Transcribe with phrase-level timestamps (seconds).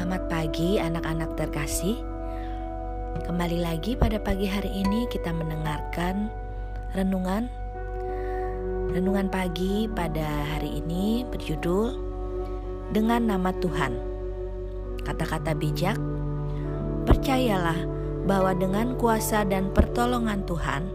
[0.00, 2.00] Selamat pagi anak-anak terkasih.
[3.28, 6.32] Kembali lagi pada pagi hari ini kita mendengarkan
[6.96, 7.52] renungan
[8.96, 10.24] Renungan pagi pada
[10.56, 12.00] hari ini berjudul
[12.96, 13.92] Dengan nama Tuhan.
[15.04, 16.00] Kata-kata bijak,
[17.04, 17.84] percayalah
[18.24, 20.88] bahwa dengan kuasa dan pertolongan Tuhan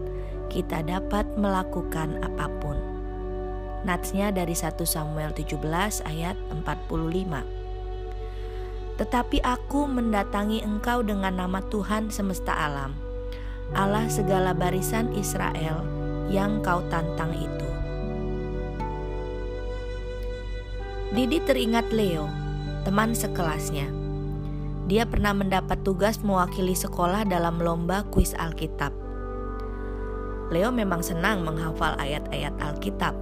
[0.50, 2.74] kita dapat melakukan apa pun.
[3.86, 5.62] Natsnya dari 1 Samuel 17
[6.10, 7.65] ayat 45.
[8.96, 12.96] Tetapi aku mendatangi engkau dengan nama Tuhan semesta alam,
[13.76, 15.84] Allah segala barisan Israel
[16.32, 17.68] yang kau tantang itu.
[21.12, 22.24] Didi teringat Leo,
[22.88, 23.88] teman sekelasnya.
[24.86, 28.94] Dia pernah mendapat tugas mewakili sekolah dalam lomba kuis Alkitab.
[30.48, 33.14] Leo memang senang menghafal ayat-ayat Alkitab.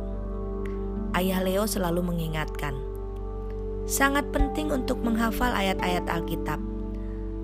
[1.17, 2.77] Ayah Leo selalu mengingatkan,
[3.85, 6.57] sangat penting untuk menghafal ayat-ayat Alkitab,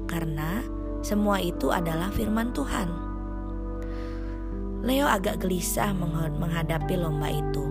[0.08, 0.64] karena
[1.04, 2.88] semua itu adalah firman Tuhan.
[4.80, 5.92] Leo agak gelisah
[6.40, 7.64] menghadapi lomba itu,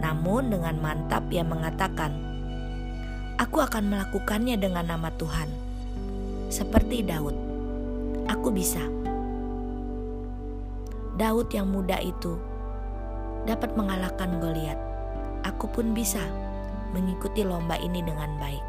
[0.00, 2.16] namun dengan mantap ia mengatakan,
[3.36, 5.52] "Aku akan melakukannya dengan nama Tuhan,
[6.48, 7.36] seperti Daud.
[8.32, 8.80] Aku bisa."
[11.20, 12.40] Daud yang muda itu
[13.44, 14.80] dapat mengalahkan Goliat.
[15.44, 16.20] Aku pun bisa
[16.94, 18.64] mengikuti lomba ini dengan baik.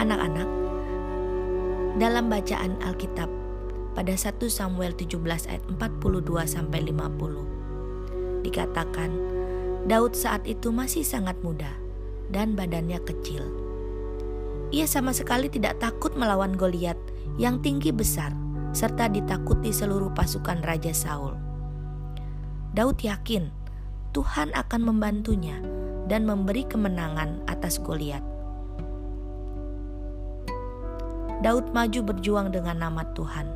[0.00, 0.48] Anak-anak,
[2.00, 3.28] dalam bacaan Alkitab
[3.92, 9.10] pada 1 Samuel 17 ayat 42 sampai 50 dikatakan
[9.84, 11.72] Daud saat itu masih sangat muda
[12.28, 13.44] dan badannya kecil.
[14.70, 16.96] Ia sama sekali tidak takut melawan Goliat
[17.40, 18.30] yang tinggi besar
[18.70, 21.34] serta ditakuti seluruh pasukan Raja Saul.
[22.70, 23.50] Daud yakin
[24.10, 25.54] Tuhan akan membantunya
[26.10, 28.26] dan memberi kemenangan atas Goliat.
[31.46, 33.46] Daud maju berjuang dengan nama Tuhan,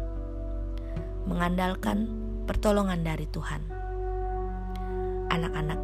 [1.27, 2.07] mengandalkan
[2.47, 3.61] pertolongan dari Tuhan.
[5.35, 5.81] Anak-anak,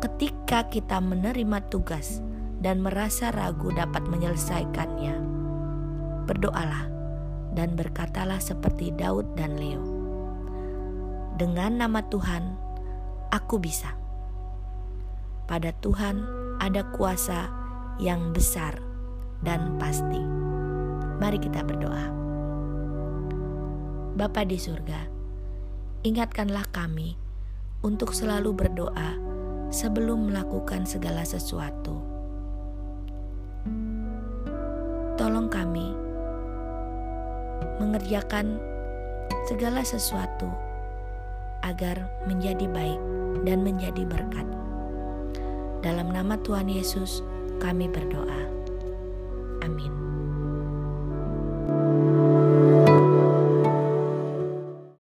[0.00, 2.24] ketika kita menerima tugas
[2.64, 5.14] dan merasa ragu dapat menyelesaikannya,
[6.24, 6.88] berdoalah
[7.52, 9.84] dan berkatalah seperti Daud dan Leo.
[11.36, 12.65] Dengan nama Tuhan,
[13.36, 13.92] aku bisa.
[15.44, 16.24] Pada Tuhan
[16.58, 17.52] ada kuasa
[18.00, 18.80] yang besar
[19.44, 20.18] dan pasti.
[21.20, 22.08] Mari kita berdoa.
[24.16, 25.12] Bapa di surga,
[26.08, 27.20] ingatkanlah kami
[27.84, 29.20] untuk selalu berdoa
[29.68, 32.00] sebelum melakukan segala sesuatu.
[35.20, 35.92] Tolong kami
[37.76, 38.56] mengerjakan
[39.48, 40.48] segala sesuatu
[41.64, 43.00] agar menjadi baik
[43.44, 44.46] dan menjadi berkat.
[45.84, 47.22] Dalam nama Tuhan Yesus,
[47.62, 48.42] kami berdoa.
[49.62, 50.05] Amin.